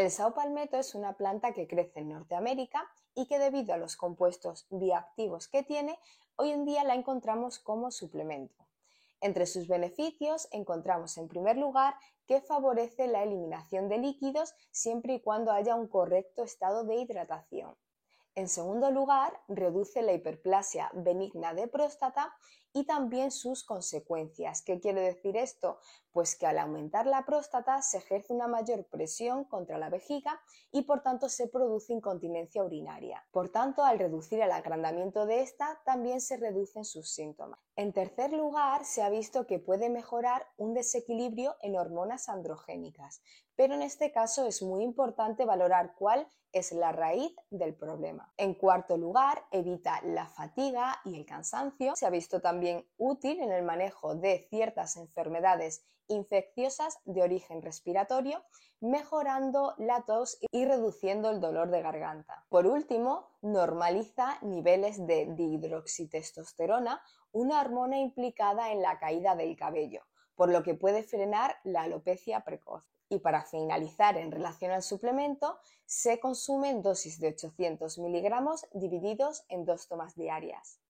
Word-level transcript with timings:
El 0.00 0.10
sao 0.10 0.32
palmetto 0.32 0.78
es 0.78 0.94
una 0.94 1.12
planta 1.12 1.52
que 1.52 1.66
crece 1.66 2.00
en 2.00 2.08
Norteamérica 2.08 2.90
y 3.14 3.26
que 3.26 3.38
debido 3.38 3.74
a 3.74 3.76
los 3.76 3.96
compuestos 3.96 4.66
bioactivos 4.70 5.46
que 5.46 5.62
tiene, 5.62 5.98
hoy 6.36 6.52
en 6.52 6.64
día 6.64 6.84
la 6.84 6.94
encontramos 6.94 7.58
como 7.58 7.90
suplemento. 7.90 8.64
Entre 9.20 9.44
sus 9.44 9.68
beneficios 9.68 10.48
encontramos 10.52 11.18
en 11.18 11.28
primer 11.28 11.58
lugar 11.58 11.96
que 12.26 12.40
favorece 12.40 13.08
la 13.08 13.24
eliminación 13.24 13.90
de 13.90 13.98
líquidos 13.98 14.54
siempre 14.70 15.16
y 15.16 15.20
cuando 15.20 15.52
haya 15.52 15.74
un 15.74 15.86
correcto 15.86 16.44
estado 16.44 16.84
de 16.84 16.94
hidratación. 16.94 17.76
En 18.34 18.48
segundo 18.48 18.90
lugar, 18.90 19.40
reduce 19.48 20.02
la 20.02 20.12
hiperplasia 20.12 20.90
benigna 20.94 21.52
de 21.52 21.66
próstata 21.66 22.32
y 22.72 22.84
también 22.84 23.30
sus 23.32 23.64
consecuencias. 23.64 24.62
¿Qué 24.62 24.80
quiere 24.80 25.00
decir 25.00 25.36
esto? 25.36 25.80
Pues 26.12 26.36
que 26.36 26.46
al 26.46 26.58
aumentar 26.58 27.06
la 27.06 27.24
próstata 27.24 27.82
se 27.82 27.98
ejerce 27.98 28.32
una 28.32 28.46
mayor 28.46 28.84
presión 28.84 29.44
contra 29.44 29.78
la 29.78 29.90
vejiga 29.90 30.40
y 30.70 30.82
por 30.82 31.02
tanto 31.02 31.28
se 31.28 31.48
produce 31.48 31.92
incontinencia 31.92 32.62
urinaria. 32.62 33.26
Por 33.32 33.48
tanto, 33.48 33.82
al 33.82 33.98
reducir 33.98 34.40
el 34.40 34.52
agrandamiento 34.52 35.26
de 35.26 35.42
esta, 35.42 35.80
también 35.84 36.20
se 36.20 36.36
reducen 36.36 36.84
sus 36.84 37.10
síntomas. 37.10 37.58
En 37.74 37.92
tercer 37.92 38.32
lugar, 38.32 38.84
se 38.84 39.02
ha 39.02 39.10
visto 39.10 39.46
que 39.46 39.58
puede 39.58 39.90
mejorar 39.90 40.46
un 40.56 40.74
desequilibrio 40.74 41.56
en 41.62 41.76
hormonas 41.76 42.28
androgénicas, 42.28 43.22
pero 43.56 43.74
en 43.74 43.82
este 43.82 44.12
caso 44.12 44.46
es 44.46 44.62
muy 44.62 44.84
importante 44.84 45.44
valorar 45.44 45.94
cuál 45.96 46.28
es 46.52 46.72
la 46.72 46.92
raíz 46.92 47.34
del 47.50 47.74
problema. 47.74 48.32
En 48.36 48.54
cuarto 48.54 48.96
lugar, 48.96 49.44
evita 49.50 50.00
la 50.02 50.26
fatiga 50.26 51.00
y 51.04 51.16
el 51.16 51.26
cansancio. 51.26 51.94
Se 51.96 52.06
ha 52.06 52.10
visto 52.10 52.40
también 52.40 52.86
útil 52.96 53.40
en 53.40 53.52
el 53.52 53.62
manejo 53.62 54.14
de 54.14 54.46
ciertas 54.50 54.96
enfermedades 54.96 55.84
infecciosas 56.10 56.98
de 57.04 57.22
origen 57.22 57.62
respiratorio, 57.62 58.42
mejorando 58.80 59.74
la 59.78 60.02
tos 60.02 60.38
y 60.50 60.64
reduciendo 60.64 61.30
el 61.30 61.40
dolor 61.40 61.70
de 61.70 61.82
garganta. 61.82 62.44
Por 62.48 62.66
último, 62.66 63.28
normaliza 63.42 64.38
niveles 64.42 65.06
de 65.06 65.26
dihidroxitestosterona, 65.26 67.00
una 67.32 67.60
hormona 67.60 67.98
implicada 67.98 68.72
en 68.72 68.82
la 68.82 68.98
caída 68.98 69.36
del 69.36 69.56
cabello, 69.56 70.02
por 70.40 70.50
lo 70.50 70.62
que 70.62 70.72
puede 70.72 71.02
frenar 71.02 71.56
la 71.64 71.82
alopecia 71.82 72.40
precoz. 72.40 72.82
Y 73.10 73.18
para 73.18 73.44
finalizar, 73.44 74.16
en 74.16 74.32
relación 74.32 74.72
al 74.72 74.82
suplemento, 74.82 75.58
se 75.84 76.18
consumen 76.18 76.80
dosis 76.80 77.20
de 77.20 77.28
800 77.28 77.98
miligramos 77.98 78.66
divididos 78.72 79.44
en 79.50 79.66
dos 79.66 79.86
tomas 79.86 80.16
diarias. 80.16 80.80